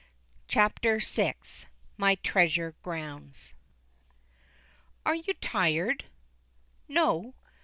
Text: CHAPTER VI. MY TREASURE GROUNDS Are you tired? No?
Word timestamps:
CHAPTER 0.47 0.97
VI. 0.97 1.35
MY 1.95 2.15
TREASURE 2.15 2.73
GROUNDS 2.81 3.53
Are 5.05 5.13
you 5.13 5.35
tired? 5.35 6.05
No? 6.87 7.35